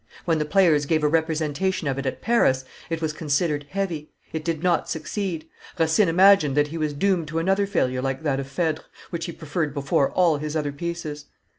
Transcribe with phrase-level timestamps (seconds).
[0.25, 4.43] When the players gave a representation of it at Paris, it was considered heavy; it
[4.43, 5.47] did not, succeed.
[5.77, 9.31] Racine imagined that he was doomed to another failure like that of Phedre, which he
[9.31, 11.25] preferred before all his other pieces.